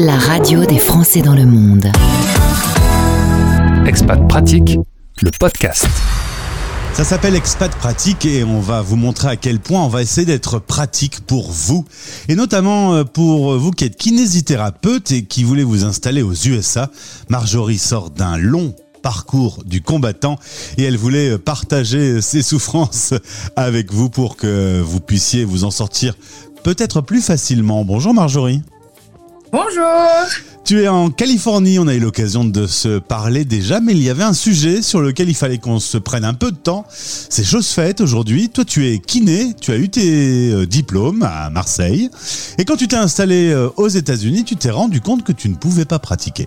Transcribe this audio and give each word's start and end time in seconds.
la 0.00 0.16
radio 0.16 0.64
des 0.64 0.78
Français 0.78 1.20
dans 1.20 1.34
le 1.34 1.44
monde. 1.44 1.92
Expat 3.86 4.26
Pratique, 4.28 4.78
le 5.20 5.30
podcast. 5.38 5.86
Ça 6.94 7.04
s'appelle 7.04 7.36
Expat 7.36 7.70
Pratique 7.76 8.24
et 8.24 8.42
on 8.42 8.60
va 8.60 8.80
vous 8.80 8.96
montrer 8.96 9.28
à 9.28 9.36
quel 9.36 9.60
point 9.60 9.82
on 9.84 9.88
va 9.88 10.00
essayer 10.00 10.26
d'être 10.26 10.58
pratique 10.58 11.20
pour 11.26 11.52
vous. 11.52 11.84
Et 12.28 12.34
notamment 12.34 12.94
euh, 12.94 13.04
pour 13.04 13.58
vous 13.58 13.72
qui 13.72 13.84
êtes 13.84 13.98
kinésithérapeute 13.98 15.12
et 15.12 15.24
qui 15.24 15.44
voulez 15.44 15.64
vous 15.64 15.84
installer 15.84 16.22
aux 16.22 16.32
USA. 16.32 16.90
Marjorie 17.28 17.78
sort 17.78 18.08
d'un 18.08 18.38
long 18.38 18.74
parcours 19.02 19.62
du 19.66 19.82
combattant 19.82 20.38
et 20.78 20.84
elle 20.84 20.96
voulait 20.96 21.36
partager 21.36 22.22
ses 22.22 22.40
souffrances 22.40 23.12
avec 23.56 23.92
vous 23.92 24.08
pour 24.08 24.36
que 24.36 24.80
vous 24.80 25.00
puissiez 25.00 25.44
vous 25.44 25.64
en 25.64 25.70
sortir 25.70 26.14
peut-être 26.62 27.02
plus 27.02 27.20
facilement. 27.20 27.84
Bonjour 27.84 28.14
Marjorie. 28.14 28.62
Bonjour 29.52 30.28
Tu 30.64 30.82
es 30.82 30.88
en 30.88 31.10
Californie, 31.10 31.80
on 31.80 31.88
a 31.88 31.94
eu 31.94 31.98
l'occasion 31.98 32.44
de 32.44 32.68
se 32.68 33.00
parler 33.00 33.44
déjà, 33.44 33.80
mais 33.80 33.92
il 33.92 34.02
y 34.02 34.08
avait 34.08 34.22
un 34.22 34.32
sujet 34.32 34.80
sur 34.80 35.00
lequel 35.00 35.28
il 35.28 35.34
fallait 35.34 35.58
qu'on 35.58 35.80
se 35.80 35.98
prenne 35.98 36.24
un 36.24 36.34
peu 36.34 36.52
de 36.52 36.56
temps. 36.56 36.84
C'est 36.90 37.42
chose 37.42 37.66
faite 37.66 38.00
aujourd'hui. 38.00 38.48
Toi, 38.48 38.64
tu 38.64 38.86
es 38.86 39.00
kiné, 39.00 39.54
tu 39.60 39.72
as 39.72 39.76
eu 39.76 39.88
tes 39.88 40.52
euh, 40.52 40.66
diplômes 40.66 41.24
à 41.24 41.50
Marseille, 41.50 42.10
et 42.58 42.64
quand 42.64 42.76
tu 42.76 42.86
t'es 42.86 42.96
installé 42.96 43.50
euh, 43.50 43.68
aux 43.76 43.88
États-Unis, 43.88 44.44
tu 44.44 44.54
t'es 44.54 44.70
rendu 44.70 45.00
compte 45.00 45.24
que 45.24 45.32
tu 45.32 45.48
ne 45.48 45.56
pouvais 45.56 45.84
pas 45.84 45.98
pratiquer. 45.98 46.46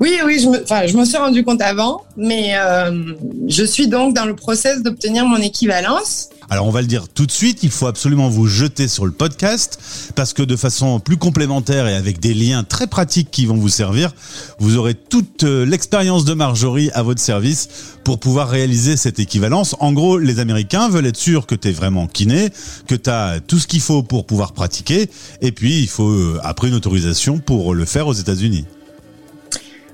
Oui, 0.00 0.18
oui, 0.26 0.38
je 0.40 0.48
me, 0.48 0.62
enfin, 0.62 0.86
je 0.86 0.94
m'en 0.96 1.06
suis 1.06 1.16
rendu 1.16 1.44
compte 1.44 1.62
avant, 1.62 2.02
mais 2.16 2.58
euh, 2.58 3.14
je 3.48 3.64
suis 3.64 3.88
donc 3.88 4.14
dans 4.14 4.26
le 4.26 4.36
process 4.36 4.82
d'obtenir 4.82 5.24
mon 5.24 5.38
équivalence. 5.38 6.28
Alors 6.50 6.66
on 6.66 6.70
va 6.70 6.82
le 6.82 6.86
dire 6.86 7.08
tout 7.08 7.26
de 7.26 7.32
suite, 7.32 7.62
il 7.62 7.70
faut 7.70 7.86
absolument 7.86 8.28
vous 8.28 8.46
jeter 8.46 8.88
sur 8.88 9.06
le 9.06 9.12
podcast 9.12 9.78
parce 10.14 10.32
que 10.32 10.42
de 10.42 10.56
façon 10.56 11.00
plus 11.00 11.16
complémentaire 11.16 11.86
et 11.86 11.94
avec 11.94 12.20
des 12.20 12.34
liens 12.34 12.64
très 12.64 12.86
pratiques 12.86 13.30
qui 13.30 13.46
vont 13.46 13.56
vous 13.56 13.68
servir, 13.68 14.12
vous 14.58 14.76
aurez 14.76 14.94
toute 14.94 15.44
euh, 15.44 15.64
l'expérience 15.64 16.24
de 16.24 16.34
Marjorie 16.34 16.90
à 16.92 17.02
votre 17.02 17.20
service 17.20 17.68
pour 18.04 18.20
pouvoir 18.20 18.48
réaliser 18.48 18.96
cette 18.96 19.18
équivalence. 19.18 19.74
En 19.80 19.92
gros, 19.92 20.18
les 20.18 20.38
Américains 20.38 20.88
veulent 20.88 21.06
être 21.06 21.16
sûrs 21.16 21.46
que 21.46 21.54
tu 21.54 21.68
es 21.68 21.72
vraiment 21.72 22.06
kiné, 22.06 22.50
que 22.86 22.94
tu 22.94 23.10
as 23.10 23.40
tout 23.40 23.58
ce 23.58 23.66
qu'il 23.66 23.80
faut 23.80 24.02
pour 24.02 24.26
pouvoir 24.26 24.52
pratiquer 24.52 25.08
et 25.40 25.52
puis 25.52 25.80
il 25.80 25.88
faut 25.88 26.10
euh, 26.10 26.40
après 26.42 26.68
une 26.68 26.74
autorisation 26.74 27.38
pour 27.38 27.74
le 27.74 27.84
faire 27.84 28.06
aux 28.06 28.12
États-Unis. 28.12 28.64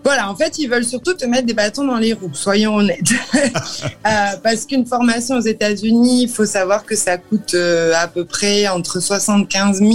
Voilà, 0.03 0.31
en 0.31 0.35
fait, 0.35 0.59
ils 0.59 0.67
veulent 0.69 0.85
surtout 0.85 1.13
te 1.15 1.27
mettre 1.27 1.47
des 1.47 1.53
bâtons 1.53 1.85
dans 1.85 1.99
les 1.99 2.15
roues, 2.15 2.31
soyons 2.33 2.77
honnêtes. 2.77 3.13
euh, 3.35 4.09
parce 4.43 4.65
qu'une 4.65 4.87
formation 4.87 5.37
aux 5.37 5.43
États-Unis, 5.43 6.23
il 6.23 6.29
faut 6.29 6.47
savoir 6.47 6.87
que 6.87 6.97
ça 6.97 7.19
coûte 7.19 7.55
euh, 7.55 7.93
à 7.95 8.09
peu 8.09 8.25
près 8.25 8.67
entre 8.69 9.01
75 9.01 9.79
000 9.79 9.93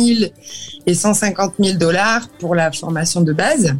et 0.85 0.93
150 0.93 1.53
000 1.59 1.77
dollars 1.77 2.27
pour 2.39 2.53
la 2.53 2.71
formation 2.71 3.21
de 3.21 3.33
base. 3.33 3.73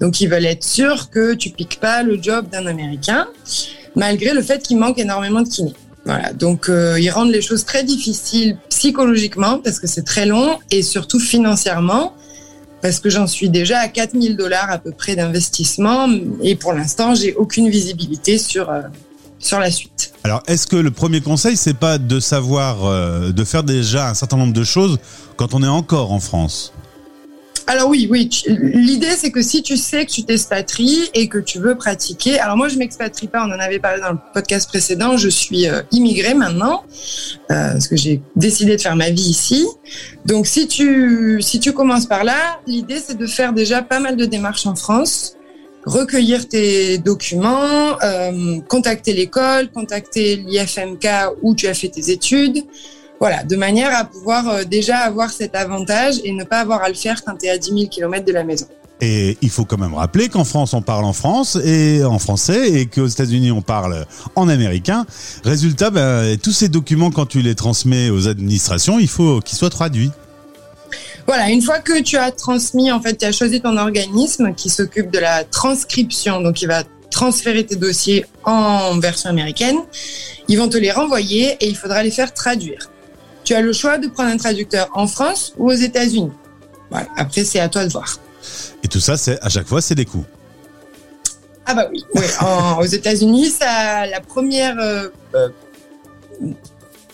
Donc, 0.00 0.20
ils 0.20 0.28
veulent 0.28 0.46
être 0.46 0.64
sûrs 0.64 1.08
que 1.08 1.34
tu 1.34 1.50
piques 1.50 1.78
pas 1.80 2.02
le 2.02 2.20
job 2.20 2.48
d'un 2.50 2.66
Américain, 2.66 3.28
malgré 3.94 4.32
le 4.32 4.42
fait 4.42 4.62
qu'il 4.62 4.78
manque 4.78 4.98
énormément 4.98 5.40
de 5.40 5.48
kinés. 5.48 5.74
Voilà, 6.06 6.32
donc 6.32 6.68
euh, 6.68 6.98
ils 6.98 7.10
rendent 7.10 7.30
les 7.30 7.42
choses 7.42 7.64
très 7.64 7.84
difficiles 7.84 8.56
psychologiquement 8.70 9.58
parce 9.58 9.78
que 9.78 9.86
c'est 9.86 10.02
très 10.02 10.24
long 10.24 10.58
et 10.70 10.82
surtout 10.82 11.20
financièrement 11.20 12.14
parce 12.82 12.98
que 12.98 13.10
j'en 13.10 13.26
suis 13.26 13.48
déjà 13.48 13.78
à 13.78 13.88
4000 13.88 14.36
dollars 14.36 14.70
à 14.70 14.78
peu 14.78 14.92
près 14.92 15.16
d'investissement 15.16 16.08
et 16.42 16.56
pour 16.56 16.72
l'instant, 16.72 17.14
j'ai 17.14 17.34
aucune 17.34 17.68
visibilité 17.68 18.38
sur, 18.38 18.70
euh, 18.70 18.82
sur 19.38 19.58
la 19.58 19.70
suite. 19.70 20.12
Alors, 20.24 20.42
est-ce 20.46 20.66
que 20.66 20.76
le 20.76 20.90
premier 20.90 21.20
conseil, 21.20 21.56
c'est 21.56 21.74
pas 21.74 21.98
de 21.98 22.20
savoir, 22.20 22.84
euh, 22.84 23.32
de 23.32 23.44
faire 23.44 23.62
déjà 23.64 24.10
un 24.10 24.14
certain 24.14 24.36
nombre 24.36 24.52
de 24.52 24.64
choses 24.64 24.98
quand 25.36 25.54
on 25.54 25.62
est 25.62 25.68
encore 25.68 26.12
en 26.12 26.20
France? 26.20 26.72
Alors 27.70 27.88
oui, 27.88 28.08
oui. 28.10 28.28
L'idée, 28.48 29.12
c'est 29.16 29.30
que 29.30 29.42
si 29.42 29.62
tu 29.62 29.76
sais 29.76 30.04
que 30.04 30.10
tu 30.10 30.24
t'expatries 30.24 31.08
et 31.14 31.28
que 31.28 31.38
tu 31.38 31.60
veux 31.60 31.76
pratiquer, 31.76 32.40
alors 32.40 32.56
moi, 32.56 32.66
je 32.66 32.76
m'expatrie 32.76 33.28
pas. 33.28 33.46
On 33.46 33.50
en 33.52 33.60
avait 33.60 33.78
parlé 33.78 34.00
dans 34.00 34.10
le 34.10 34.18
podcast 34.34 34.68
précédent. 34.68 35.16
Je 35.16 35.28
suis 35.28 35.68
euh, 35.68 35.80
immigrée 35.92 36.34
maintenant 36.34 36.82
euh, 37.52 37.72
parce 37.72 37.86
que 37.86 37.94
j'ai 37.94 38.22
décidé 38.34 38.76
de 38.76 38.80
faire 38.80 38.96
ma 38.96 39.10
vie 39.10 39.22
ici. 39.22 39.68
Donc, 40.26 40.48
si 40.48 40.66
tu 40.66 41.40
si 41.42 41.60
tu 41.60 41.72
commences 41.72 42.06
par 42.06 42.24
là, 42.24 42.58
l'idée, 42.66 42.98
c'est 42.98 43.16
de 43.16 43.26
faire 43.26 43.52
déjà 43.52 43.82
pas 43.82 44.00
mal 44.00 44.16
de 44.16 44.24
démarches 44.24 44.66
en 44.66 44.74
France 44.74 45.36
recueillir 45.86 46.46
tes 46.46 46.98
documents, 46.98 47.96
euh, 48.02 48.60
contacter 48.68 49.12
l'école, 49.14 49.70
contacter 49.70 50.36
l'IFMK 50.36 51.06
où 51.40 51.54
tu 51.54 51.68
as 51.68 51.74
fait 51.74 51.88
tes 51.88 52.10
études, 52.10 52.58
voilà, 53.20 53.44
de 53.44 53.54
manière 53.54 53.94
à 53.94 54.04
pouvoir 54.04 54.48
euh, 54.48 54.64
déjà 54.64 54.98
avoir 54.98 55.30
cet 55.30 55.54
avantage 55.54 56.16
et 56.24 56.32
ne 56.32 56.42
pas 56.42 56.60
avoir 56.60 56.82
à 56.82 56.88
le 56.88 56.94
faire 56.94 57.22
quand 57.22 57.36
tu 57.36 57.46
es 57.46 57.50
à 57.50 57.58
10 57.58 57.68
000 57.68 57.86
km 57.88 58.24
de 58.24 58.32
la 58.32 58.44
maison. 58.44 58.66
Et 59.02 59.36
il 59.40 59.50
faut 59.50 59.64
quand 59.64 59.78
même 59.78 59.94
rappeler 59.94 60.28
qu'en 60.28 60.44
France, 60.44 60.74
on 60.74 60.82
parle 60.82 61.04
en 61.04 61.12
France 61.12 61.56
et 61.64 62.02
en 62.04 62.18
français 62.18 62.70
et 62.70 62.86
qu'aux 62.86 63.06
États-Unis, 63.06 63.50
on 63.50 63.62
parle 63.62 64.06
en 64.34 64.48
américain. 64.48 65.06
Résultat, 65.44 65.90
ben, 65.90 66.36
tous 66.38 66.52
ces 66.52 66.68
documents, 66.68 67.10
quand 67.10 67.26
tu 67.26 67.40
les 67.40 67.54
transmets 67.54 68.10
aux 68.10 68.28
administrations, 68.28 68.98
il 68.98 69.08
faut 69.08 69.40
qu'ils 69.40 69.56
soient 69.56 69.70
traduits. 69.70 70.10
Voilà, 71.26 71.50
une 71.50 71.62
fois 71.62 71.78
que 71.78 72.02
tu 72.02 72.16
as 72.16 72.30
transmis, 72.30 72.90
en 72.90 73.00
fait, 73.00 73.16
tu 73.16 73.24
as 73.24 73.32
choisi 73.32 73.60
ton 73.60 73.76
organisme 73.76 74.54
qui 74.54 74.68
s'occupe 74.68 75.10
de 75.10 75.18
la 75.18 75.44
transcription, 75.44 76.42
donc 76.42 76.60
il 76.60 76.68
va 76.68 76.82
transférer 77.10 77.64
tes 77.64 77.76
dossiers 77.76 78.26
en 78.44 78.98
version 78.98 79.30
américaine, 79.30 79.78
ils 80.48 80.58
vont 80.58 80.68
te 80.68 80.76
les 80.76 80.90
renvoyer 80.90 81.56
et 81.60 81.68
il 81.68 81.76
faudra 81.76 82.02
les 82.02 82.10
faire 82.10 82.34
traduire. 82.34 82.90
Tu 83.50 83.56
as 83.56 83.62
le 83.62 83.72
choix 83.72 83.98
de 83.98 84.06
prendre 84.06 84.30
un 84.30 84.36
traducteur 84.36 84.88
en 84.94 85.08
France 85.08 85.54
ou 85.58 85.72
aux 85.72 85.74
États-Unis. 85.74 86.30
Voilà. 86.88 87.08
Après, 87.16 87.42
c'est 87.42 87.58
à 87.58 87.68
toi 87.68 87.84
de 87.84 87.90
voir. 87.90 88.16
Et 88.84 88.86
tout 88.86 89.00
ça, 89.00 89.16
c'est 89.16 89.42
à 89.42 89.48
chaque 89.48 89.66
fois, 89.66 89.82
c'est 89.82 89.96
des 89.96 90.04
coûts. 90.04 90.24
Ah 91.66 91.74
bah 91.74 91.88
oui. 91.90 92.04
oui. 92.14 92.22
En, 92.38 92.78
aux 92.78 92.84
États-Unis, 92.84 93.46
ça, 93.46 94.06
la 94.06 94.20
première 94.20 94.78
euh, 94.78 95.08
euh, 95.34 95.48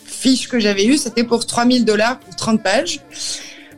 fiche 0.05 0.47
que 0.47 0.59
j'avais 0.59 0.85
eue, 0.85 0.97
c'était 0.97 1.23
pour 1.23 1.43
3000 1.43 1.85
dollars 1.85 2.19
pour 2.19 2.35
30 2.35 2.61
pages. 2.61 3.01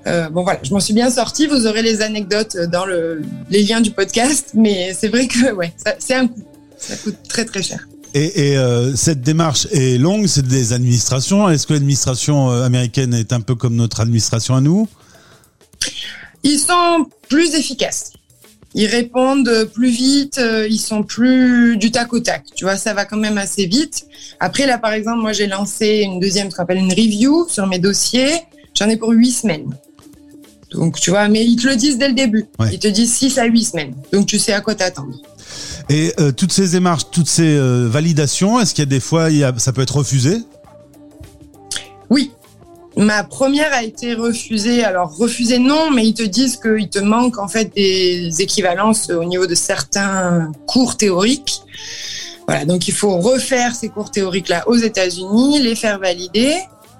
Euh, 0.05 0.27
bon 0.27 0.43
voilà, 0.43 0.59
je 0.61 0.73
m'en 0.73 0.81
suis 0.81 0.93
bien 0.93 1.09
sortie. 1.09 1.47
Vous 1.47 1.65
aurez 1.65 1.81
les 1.81 2.01
anecdotes 2.01 2.57
dans 2.57 2.85
le, 2.85 3.21
les 3.49 3.63
liens 3.63 3.79
du 3.79 3.91
podcast, 3.91 4.49
mais 4.53 4.93
c'est 4.93 5.07
vrai 5.07 5.27
que 5.29 5.53
ouais, 5.53 5.73
c'est 5.97 6.15
un 6.15 6.27
coût. 6.27 6.43
Ça 6.77 6.97
coûte 6.97 7.15
très 7.29 7.45
très 7.45 7.63
cher. 7.63 7.87
Et, 8.13 8.51
et 8.51 8.57
euh, 8.57 8.95
cette 8.95 9.21
démarche 9.21 9.67
est 9.71 9.97
longue, 9.97 10.27
c'est 10.27 10.47
des 10.47 10.73
administrations. 10.73 11.47
Est-ce 11.49 11.67
que 11.67 11.73
l'administration 11.73 12.51
euh, 12.51 12.63
américaine 12.63 13.13
est 13.13 13.33
un 13.33 13.41
peu 13.41 13.55
comme 13.55 13.75
notre 13.75 13.99
administration 13.99 14.55
à 14.55 14.61
nous? 14.61 14.87
Ils 16.43 16.59
sont 16.59 17.05
plus 17.27 17.53
efficaces. 17.53 18.13
Ils 18.75 18.87
répondent 18.87 19.69
plus 19.73 19.89
vite, 19.89 20.37
euh, 20.37 20.67
ils 20.67 20.79
sont 20.79 21.03
plus 21.03 21.77
du 21.77 21.91
tac 21.91 22.13
au 22.13 22.19
tac. 22.19 22.43
Tu 22.55 22.65
vois, 22.65 22.77
ça 22.77 22.93
va 22.93 23.05
quand 23.05 23.17
même 23.17 23.37
assez 23.37 23.65
vite. 23.65 24.05
Après, 24.39 24.67
là, 24.67 24.77
par 24.77 24.93
exemple, 24.93 25.19
moi, 25.19 25.33
j'ai 25.33 25.47
lancé 25.47 26.01
une 26.03 26.19
deuxième, 26.19 26.49
ce 26.51 26.55
qu'on 26.55 26.63
appelle 26.63 26.77
une 26.77 26.93
review 26.93 27.47
sur 27.49 27.65
mes 27.67 27.79
dossiers. 27.79 28.31
J'en 28.77 28.87
ai 28.87 28.97
pour 28.97 29.09
huit 29.09 29.31
semaines. 29.31 29.75
Donc, 30.71 30.99
tu 30.99 31.09
vois, 31.09 31.27
mais 31.27 31.43
ils 31.43 31.55
te 31.55 31.67
le 31.67 31.75
disent 31.75 31.97
dès 31.97 32.09
le 32.09 32.13
début. 32.13 32.45
Ouais. 32.59 32.69
Ils 32.71 32.79
te 32.79 32.87
disent 32.87 33.13
six 33.13 33.37
à 33.39 33.45
huit 33.45 33.65
semaines. 33.65 33.95
Donc, 34.13 34.27
tu 34.27 34.37
sais 34.37 34.53
à 34.53 34.61
quoi 34.61 34.75
t'attendre. 34.75 35.15
Et 35.89 36.13
euh, 36.19 36.31
toutes 36.31 36.53
ces 36.53 36.69
démarches, 36.69 37.09
toutes 37.11 37.27
ces 37.27 37.57
euh, 37.57 37.87
validations, 37.89 38.59
est-ce 38.59 38.75
qu'il 38.75 38.83
y 38.83 38.87
a 38.87 38.89
des 38.89 38.99
fois, 38.99 39.31
il 39.31 39.37
y 39.37 39.43
a, 39.43 39.51
ça 39.57 39.73
peut 39.73 39.81
être 39.81 39.97
refusé? 39.97 40.37
Oui. 42.11 42.31
Ma 42.95 43.23
première 43.23 43.73
a 43.73 43.83
été 43.83 44.13
refusée. 44.13 44.83
Alors, 44.83 45.15
refusée 45.15 45.57
non, 45.57 45.89
mais 45.89 46.05
ils 46.05 46.13
te 46.13 46.23
disent 46.23 46.57
qu'il 46.57 46.89
te 46.89 46.99
manque 46.99 47.39
en 47.39 47.47
fait 47.47 47.73
des 47.75 48.29
équivalences 48.39 49.09
au 49.09 49.23
niveau 49.23 49.47
de 49.47 49.55
certains 49.55 50.51
cours 50.67 50.95
théoriques. 50.95 51.61
Voilà, 52.47 52.65
donc 52.65 52.87
il 52.87 52.93
faut 52.93 53.17
refaire 53.17 53.75
ces 53.75 53.89
cours 53.89 54.11
théoriques-là 54.11 54.67
aux 54.67 54.75
États-Unis, 54.75 55.59
les 55.61 55.75
faire 55.75 55.99
valider 55.99 56.55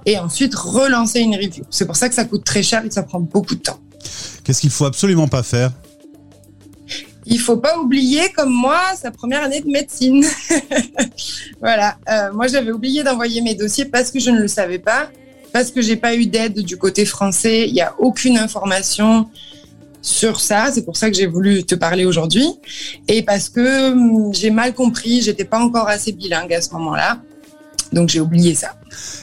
et 0.06 0.18
ensuite 0.18 0.56
relancer 0.56 1.20
une 1.20 1.36
review. 1.36 1.64
C'est 1.70 1.86
pour 1.86 1.96
ça 1.96 2.08
que 2.10 2.16
ça 2.16 2.26
coûte 2.26 2.44
très 2.44 2.64
cher 2.64 2.84
et 2.86 2.88
que 2.88 2.94
ça 2.94 3.04
prend 3.04 3.20
beaucoup 3.20 3.56
de 3.56 3.62
temps. 3.62 3.80
Qu'est-ce 4.44 4.62
qu'il 4.62 4.70
faut 4.70 4.86
absolument 4.86 5.28
pas 5.28 5.44
faire? 5.44 5.72
Il 7.26 7.40
faut 7.40 7.58
pas 7.58 7.78
oublier, 7.78 8.30
comme 8.36 8.52
moi, 8.52 8.80
sa 8.96 9.12
première 9.12 9.44
année 9.44 9.62
de 9.62 9.70
médecine. 9.70 10.26
voilà. 11.62 11.98
Euh, 12.10 12.32
moi, 12.34 12.48
j'avais 12.48 12.72
oublié 12.72 13.04
d'envoyer 13.04 13.42
mes 13.42 13.56
dossiers 13.56 13.86
parce 13.86 14.12
que 14.12 14.20
je 14.20 14.32
ne 14.32 14.40
le 14.40 14.48
savais 14.48 14.80
pas, 14.80 15.10
parce 15.52 15.72
que 15.72 15.82
j'ai 15.82 15.96
pas 15.96 16.16
eu 16.16 16.26
d'aide 16.26 16.60
du 16.60 16.78
côté 16.78 17.06
français. 17.06 17.68
Il 17.68 17.76
y 17.76 17.82
a 17.82 17.94
aucune 18.00 18.38
information 18.38 19.28
sur 20.02 20.40
ça. 20.40 20.72
C'est 20.74 20.84
pour 20.86 20.98
ça 20.98 21.10
que 21.10 21.16
j'ai 21.16 21.28
voulu 21.28 21.64
te 21.64 21.76
parler 21.76 22.06
aujourd'hui. 22.06 22.48
Et 23.08 23.22
parce 23.22 23.50
que 23.50 23.92
hum, 23.92 24.34
j'ai 24.34 24.50
mal 24.50 24.74
compris, 24.74 25.22
j'étais 25.22 25.46
pas 25.46 25.60
encore 25.60 25.88
assez 25.88 26.12
bilingue 26.12 26.54
à 26.54 26.62
ce 26.62 26.72
moment-là. 26.74 27.22
Donc 27.92 28.10
j'ai 28.10 28.20
oublié 28.20 28.54
ça. 28.56 28.76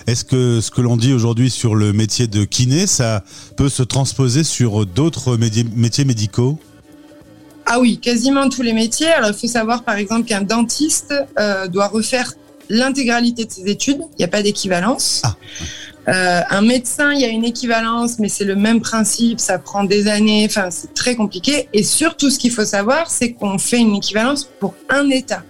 Est-ce 0.06 0.24
que 0.24 0.60
ce 0.60 0.70
que 0.70 0.80
l'on 0.80 0.96
dit 0.96 1.12
aujourd'hui 1.12 1.50
sur 1.50 1.74
le 1.74 1.92
métier 1.92 2.26
de 2.26 2.44
kiné, 2.44 2.86
ça 2.86 3.22
peut 3.56 3.68
se 3.68 3.82
transposer 3.82 4.44
sur 4.44 4.86
d'autres 4.86 5.36
métiers 5.36 6.04
médicaux? 6.04 6.58
Ah 7.66 7.80
oui, 7.80 7.98
quasiment 7.98 8.48
tous 8.48 8.62
les 8.62 8.72
métiers. 8.72 9.08
Alors, 9.08 9.30
il 9.30 9.34
faut 9.34 9.48
savoir, 9.48 9.82
par 9.82 9.96
exemple, 9.96 10.24
qu'un 10.24 10.42
dentiste 10.42 11.12
euh, 11.38 11.66
doit 11.66 11.88
refaire 11.88 12.32
l'intégralité 12.68 13.44
de 13.44 13.50
ses 13.50 13.68
études. 13.68 14.00
Il 14.12 14.18
n'y 14.20 14.24
a 14.24 14.28
pas 14.28 14.42
d'équivalence. 14.42 15.22
Ah. 15.24 15.36
Euh, 16.08 16.40
un 16.48 16.62
médecin, 16.62 17.12
il 17.12 17.20
y 17.20 17.24
a 17.24 17.28
une 17.28 17.44
équivalence, 17.44 18.20
mais 18.20 18.28
c'est 18.28 18.44
le 18.44 18.54
même 18.54 18.80
principe, 18.80 19.40
ça 19.40 19.58
prend 19.58 19.82
des 19.82 20.06
années, 20.06 20.46
enfin 20.48 20.70
c'est 20.70 20.94
très 20.94 21.16
compliqué. 21.16 21.68
Et 21.72 21.82
surtout, 21.82 22.30
ce 22.30 22.38
qu'il 22.38 22.52
faut 22.52 22.64
savoir, 22.64 23.10
c'est 23.10 23.32
qu'on 23.32 23.58
fait 23.58 23.78
une 23.78 23.96
équivalence 23.96 24.48
pour 24.60 24.74
un 24.88 25.10
État 25.10 25.42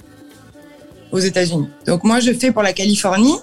aux 1.12 1.18
États-Unis. 1.18 1.68
Donc 1.86 2.04
moi, 2.04 2.20
je 2.20 2.32
fais 2.32 2.52
pour 2.52 2.62
la 2.62 2.72
Californie. 2.72 3.36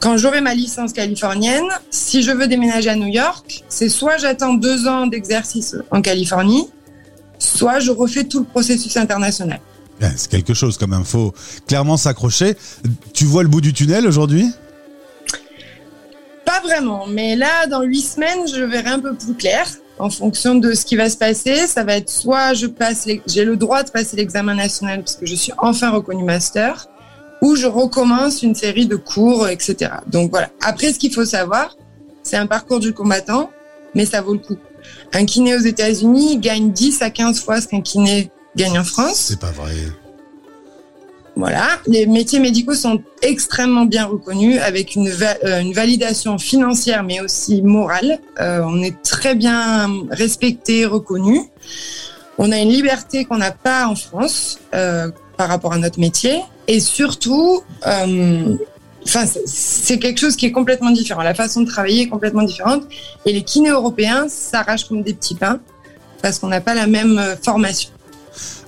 Quand 0.00 0.16
j'aurai 0.16 0.40
ma 0.40 0.54
licence 0.54 0.92
californienne, 0.92 1.68
si 1.90 2.24
je 2.24 2.32
veux 2.32 2.48
déménager 2.48 2.90
à 2.90 2.96
New 2.96 3.06
York, 3.06 3.62
c'est 3.68 3.88
soit 3.88 4.16
j'attends 4.16 4.54
deux 4.54 4.88
ans 4.88 5.06
d'exercice 5.06 5.76
en 5.92 6.02
Californie, 6.02 6.66
soit 7.42 7.80
je 7.80 7.90
refais 7.90 8.24
tout 8.24 8.40
le 8.40 8.44
processus 8.44 8.96
international. 8.96 9.60
C'est 10.16 10.30
quelque 10.30 10.54
chose 10.54 10.78
quand 10.78 10.88
même, 10.88 11.04
faut 11.04 11.32
clairement 11.66 11.96
s'accrocher. 11.96 12.56
Tu 13.12 13.24
vois 13.24 13.42
le 13.42 13.48
bout 13.48 13.60
du 13.60 13.72
tunnel 13.72 14.06
aujourd'hui? 14.06 14.50
Pas 16.44 16.60
vraiment, 16.60 17.06
mais 17.06 17.36
là, 17.36 17.66
dans 17.68 17.82
huit 17.82 18.02
semaines, 18.02 18.48
je 18.52 18.62
verrai 18.62 18.90
un 18.90 18.98
peu 18.98 19.14
plus 19.14 19.34
clair. 19.34 19.66
En 19.98 20.10
fonction 20.10 20.56
de 20.56 20.72
ce 20.72 20.84
qui 20.84 20.96
va 20.96 21.08
se 21.08 21.16
passer, 21.16 21.68
ça 21.68 21.84
va 21.84 21.96
être 21.96 22.10
soit 22.10 22.54
je 22.54 22.66
passe, 22.66 23.06
j'ai 23.26 23.44
le 23.44 23.56
droit 23.56 23.84
de 23.84 23.90
passer 23.90 24.16
l'examen 24.16 24.54
national 24.54 25.00
parce 25.04 25.14
que 25.14 25.26
je 25.26 25.36
suis 25.36 25.52
enfin 25.58 25.90
reconnu 25.90 26.24
master, 26.24 26.88
ou 27.40 27.54
je 27.54 27.66
recommence 27.66 28.42
une 28.42 28.54
série 28.54 28.86
de 28.86 28.96
cours, 28.96 29.48
etc. 29.48 29.92
Donc 30.08 30.30
voilà. 30.30 30.48
Après, 30.62 30.92
ce 30.92 30.98
qu'il 30.98 31.12
faut 31.12 31.24
savoir, 31.24 31.76
c'est 32.24 32.36
un 32.36 32.46
parcours 32.46 32.80
du 32.80 32.92
combattant, 32.92 33.50
mais 33.94 34.06
ça 34.06 34.22
vaut 34.22 34.32
le 34.32 34.38
coup. 34.38 34.56
Un 35.12 35.24
kiné 35.24 35.54
aux 35.54 35.60
États-Unis 35.60 36.38
gagne 36.38 36.72
10 36.72 37.02
à 37.02 37.10
15 37.10 37.42
fois 37.42 37.60
ce 37.60 37.68
qu'un 37.68 37.80
kiné 37.80 38.30
gagne 38.56 38.78
en 38.78 38.84
France. 38.84 39.16
C'est 39.16 39.40
pas 39.40 39.50
vrai. 39.50 39.74
Voilà, 41.34 41.78
les 41.86 42.06
métiers 42.06 42.40
médicaux 42.40 42.74
sont 42.74 43.02
extrêmement 43.22 43.86
bien 43.86 44.04
reconnus 44.04 44.60
avec 44.60 44.94
une, 44.96 45.08
euh, 45.08 45.60
une 45.60 45.72
validation 45.72 46.36
financière 46.36 47.02
mais 47.04 47.20
aussi 47.20 47.62
morale. 47.62 48.18
Euh, 48.38 48.62
on 48.66 48.82
est 48.82 49.00
très 49.02 49.34
bien 49.34 49.88
respecté, 50.10 50.84
reconnu. 50.84 51.40
On 52.36 52.52
a 52.52 52.58
une 52.58 52.68
liberté 52.68 53.24
qu'on 53.24 53.38
n'a 53.38 53.50
pas 53.50 53.86
en 53.86 53.94
France 53.94 54.58
euh, 54.74 55.10
par 55.38 55.48
rapport 55.48 55.72
à 55.72 55.78
notre 55.78 55.98
métier 55.98 56.42
et 56.68 56.80
surtout, 56.80 57.62
euh, 57.86 58.56
enfin 59.04 59.24
c'est 59.46 59.98
quelque 59.98 60.18
chose 60.18 60.36
qui 60.36 60.46
est 60.46 60.52
complètement 60.52 60.90
différent. 60.90 61.22
La 61.22 61.34
façon 61.34 61.62
de 61.62 61.66
travailler 61.66 62.02
est 62.02 62.08
complètement 62.08 62.42
différente 62.42 62.84
et 63.26 63.32
les 63.32 63.42
kinés 63.42 63.70
européens 63.70 64.26
s'arrachent 64.28 64.84
comme 64.84 65.02
des 65.02 65.14
petits 65.14 65.34
pains 65.34 65.60
parce 66.22 66.38
qu'on 66.38 66.48
n'a 66.48 66.60
pas 66.60 66.74
la 66.74 66.86
même 66.86 67.18
euh, 67.18 67.36
formation. 67.36 67.90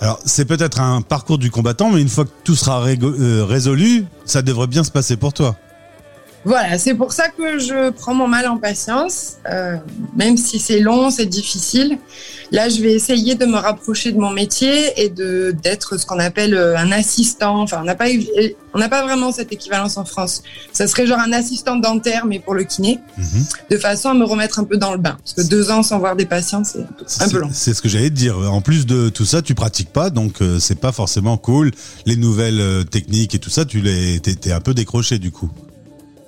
Alors, 0.01 0.21
c'est 0.25 0.45
peut-être 0.45 0.81
un 0.81 1.01
parcours 1.01 1.39
du 1.39 1.51
combattant, 1.51 1.91
mais 1.91 2.03
une 2.03 2.09
fois 2.09 2.25
que 2.25 2.31
tout 2.43 2.55
sera 2.55 2.85
euh, 2.85 3.45
résolu, 3.45 4.05
ça 4.27 4.43
devrait 4.43 4.67
bien 4.67 4.85
se 4.85 4.91
passer 4.91 5.17
pour 5.17 5.33
toi. 5.33 5.57
Voilà, 6.44 6.79
c'est 6.79 6.94
pour 6.94 7.12
ça 7.12 7.29
que 7.29 7.58
je 7.58 7.91
prends 7.91 8.14
mon 8.14 8.29
mal 8.29 8.46
en 8.46 8.58
patience, 8.58 9.37
euh, 9.50 9.76
même 10.14 10.37
si 10.37 10.58
c'est 10.58 10.81
long, 10.81 11.11
c'est 11.11 11.26
difficile. 11.26 11.99
Là, 12.52 12.69
je 12.69 12.82
vais 12.82 12.93
essayer 12.93 13.35
de 13.35 13.46
me 13.46 13.56
rapprocher 13.56 14.12
de 14.12 14.19
mon 14.19 14.31
métier 14.31 15.02
et 15.02 15.08
de 15.08 15.56
d'être 15.62 15.96
ce 15.96 16.05
qu'on 16.05 16.19
appelle 16.19 16.55
euh, 16.55 16.76
un 16.76 16.93
assistant. 16.93 17.62
Enfin, 17.62 17.79
on 17.81 17.85
n'a 17.85 17.94
pas 17.94 18.06
on 18.75 18.79
n'a 18.79 18.91
pas 18.91 19.02
vraiment 19.02 19.32
cette 19.32 19.52
équivalence 19.52 19.96
en 19.96 20.05
France. 20.05 20.43
Ça 20.73 20.87
serait 20.87 21.06
genre 21.06 21.19
un 21.19 21.32
assistant 21.32 21.76
dentaire, 21.76 22.26
mais 22.26 22.38
pour 22.38 22.55
le 22.55 22.64
kiné, 22.64 23.00
mhm. 23.17 23.44
de 23.70 23.79
façon 23.79 24.11
à 24.11 24.14
me 24.14 24.25
remettre 24.25 24.58
un 24.58 24.64
peu 24.64 24.76
dans 24.76 24.93
le 24.93 24.99
bain. 24.99 25.17
Parce 25.19 25.32
que 25.32 25.50
deux 25.50 25.70
ans 25.70 25.82
sans 25.82 25.99
voir 25.99 26.14
des 26.14 26.26
patients, 26.26 26.62
c'est 26.62 26.81
un 27.25 27.29
peu 27.29 27.38
long. 27.38 27.50
C'est 27.52 27.73
ce 27.73 27.81
que 27.81 27.88
j'allais 27.88 28.11
te 28.11 28.14
dire. 28.14 28.38
En 28.38 28.61
plus 28.61 28.85
de 28.85 29.08
tout 29.08 29.25
ça, 29.25 29.41
tu 29.41 29.55
pratiques 29.55 29.93
pas, 29.93 30.11
donc 30.11 30.43
euh, 30.43 30.58
c'est 30.61 30.79
pas 30.79 30.93
forcément 30.93 31.38
cool. 31.38 31.70
Les 32.05 32.17
nouvelles 32.17 32.85
techniques 32.91 33.35
et 33.35 33.38
tout 33.38 33.50
ça, 33.50 33.64
tu 33.64 33.81
les, 33.81 34.20
t'es 34.20 34.52
un 34.52 34.61
peu 34.61 34.75
décroché 34.75 35.19
du 35.19 35.31
coup. 35.31 35.50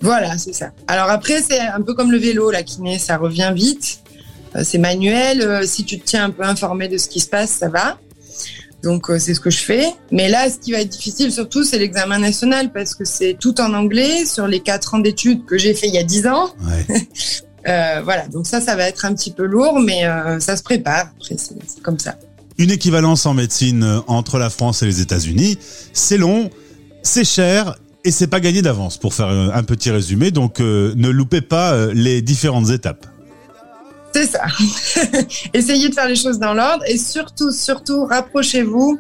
Voilà, 0.01 0.37
c'est 0.39 0.53
ça. 0.53 0.71
Alors 0.87 1.11
après, 1.11 1.43
c'est 1.43 1.61
un 1.61 1.81
peu 1.81 1.95
comme 1.95 2.13
le 2.13 2.19
vélo, 2.19 2.51
la 2.51 2.63
kiné, 2.63 2.99
ça 2.99 3.17
revient 3.17 3.53
vite. 3.55 4.01
Euh, 4.57 4.63
c'est 4.65 4.79
manuel. 4.79 5.43
Euh, 5.43 5.67
si 5.67 5.85
tu 5.85 5.99
te 5.99 6.05
tiens 6.05 6.25
un 6.25 6.31
peu 6.31 6.45
informé 6.45 6.89
de 6.89 6.99
ce 6.99 7.09
qui 7.09 7.21
se 7.21 7.29
passe, 7.29 7.51
ça 7.51 7.69
va. 7.69 7.99
Donc 8.83 9.11
euh, 9.11 9.19
c'est 9.19 9.35
ce 9.35 9.41
que 9.41 9.51
je 9.51 9.59
fais. 9.59 9.87
Mais 10.13 10.29
là, 10.29 10.51
ce 10.51 10.59
qui 10.59 10.73
va 10.73 10.81
être 10.81 10.89
difficile 10.89 11.33
surtout, 11.33 11.65
c'est 11.65 11.79
l'examen 11.79 12.19
national 12.19 12.73
parce 12.73 12.95
que 12.95 13.05
c'est 13.05 13.37
tout 13.39 13.61
en 13.61 13.73
anglais 13.75 14.25
sur 14.25 14.47
les 14.47 14.61
quatre 14.61 14.95
ans 14.95 14.99
d'études 14.99 15.45
que 15.45 15.59
j'ai 15.59 15.75
fait 15.75 15.89
il 15.89 15.95
y 15.95 15.99
a 15.99 16.05
dix 16.05 16.27
ans. 16.27 16.51
voilà, 17.65 18.29
donc 18.29 18.47
ça, 18.47 18.61
ça 18.61 18.77
va 18.77 18.85
être 18.85 19.05
un 19.05 19.15
petit 19.15 19.33
peu 19.33 19.45
lourd, 19.45 19.81
mais 19.81 20.05
ça 20.39 20.57
se 20.57 20.63
prépare. 20.63 21.11
Après, 21.19 21.37
c'est 21.37 21.83
comme 21.83 21.99
ça. 21.99 22.17
Une 22.59 22.71
équivalence 22.71 23.27
en 23.27 23.35
médecine 23.35 24.03
entre 24.07 24.39
la 24.39 24.51
France 24.51 24.83
et 24.83 24.87
les 24.87 25.01
États-Unis, 25.01 25.59
c'est 25.93 26.17
long, 26.17 26.49
c'est 27.03 27.25
cher 27.25 27.77
et 28.07 28.13
c'est 28.13 28.29
pas 28.29 28.39
gagné 28.39 28.63
d'avance 28.63 28.99
pour 28.99 29.15
faire 29.15 29.29
un 29.29 29.63
petit 29.65 29.91
résumé. 29.91 30.31
Donc 30.31 30.61
euh, 30.61 30.95
ne 30.97 31.09
loupez 31.09 31.41
pas 31.41 31.73
euh, 31.73 31.93
les 31.93 32.23
différentes 32.23 32.71
étapes. 32.71 33.05
C'est 34.15 34.27
ça. 34.27 34.45
Essayez 35.53 35.89
de 35.89 35.95
faire 35.95 36.09
les 36.09 36.15
choses 36.15 36.39
dans 36.39 36.55
l'ordre 36.55 36.85
et 36.87 36.99
surtout, 36.99 37.51
surtout, 37.51 38.07
rapprochez-vous 38.07 38.99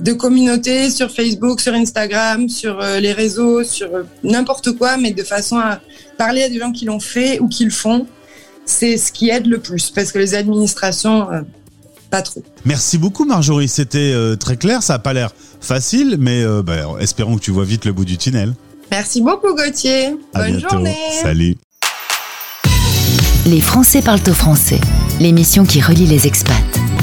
de 0.00 0.12
communautés 0.12 0.90
sur 0.90 1.12
Facebook, 1.12 1.60
sur 1.60 1.72
Instagram, 1.72 2.48
sur 2.48 2.80
euh, 2.80 2.98
les 2.98 3.12
réseaux, 3.12 3.62
sur 3.62 3.88
n'importe 4.24 4.72
quoi, 4.72 4.96
mais 4.96 5.12
de 5.12 5.22
façon 5.22 5.58
à 5.58 5.80
parler 6.18 6.42
à 6.42 6.48
des 6.48 6.58
gens 6.58 6.72
qui 6.72 6.84
l'ont 6.84 7.00
fait 7.00 7.38
ou 7.38 7.46
qui 7.48 7.64
le 7.64 7.70
font. 7.70 8.08
C'est 8.66 8.96
ce 8.96 9.12
qui 9.12 9.30
aide 9.30 9.46
le 9.46 9.58
plus 9.58 9.90
parce 9.90 10.10
que 10.10 10.18
les 10.18 10.34
administrations, 10.34 11.28
pas 12.12 12.22
trop. 12.22 12.44
Merci 12.66 12.98
beaucoup 12.98 13.24
Marjorie, 13.24 13.68
c'était 13.68 14.14
très 14.38 14.56
clair, 14.56 14.82
ça 14.82 14.92
n'a 14.92 14.98
pas 15.00 15.14
l'air 15.14 15.30
facile, 15.62 16.16
mais 16.20 16.42
euh, 16.42 16.62
bah, 16.62 16.74
espérons 17.00 17.36
que 17.36 17.40
tu 17.40 17.50
vois 17.50 17.64
vite 17.64 17.86
le 17.86 17.92
bout 17.92 18.04
du 18.04 18.18
tunnel. 18.18 18.54
Merci 18.90 19.22
beaucoup 19.22 19.54
Gauthier. 19.56 20.14
Bonne 20.34 20.60
journée. 20.60 20.96
Salut. 21.22 21.56
Les 23.46 23.60
Français 23.60 24.02
parlent 24.02 24.20
au 24.28 24.34
français, 24.34 24.80
l'émission 25.18 25.64
qui 25.64 25.80
relie 25.80 26.06
les 26.06 26.26
expats, 26.26 26.54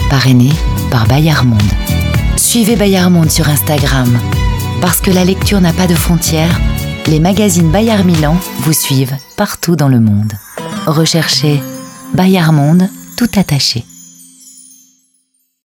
parrainée 0.09 0.53
par 0.91 1.07
Bayard 1.07 1.45
Monde. 1.45 1.59
Suivez 2.37 2.75
Bayard 2.75 3.09
Monde 3.09 3.31
sur 3.31 3.49
Instagram. 3.49 4.17
Parce 4.79 5.01
que 5.01 5.11
la 5.11 5.25
lecture 5.25 5.59
n'a 5.59 5.73
pas 5.73 5.87
de 5.87 5.95
frontières, 5.95 6.57
les 7.07 7.19
magazines 7.19 7.71
Bayard 7.71 8.05
Milan 8.05 8.37
vous 8.59 8.71
suivent 8.71 9.15
partout 9.35 9.75
dans 9.75 9.89
le 9.89 9.99
monde. 9.99 10.31
Recherchez 10.85 11.59
Bayard 12.13 12.53
Monde 12.53 12.87
tout 13.17 13.29
attaché. 13.35 13.83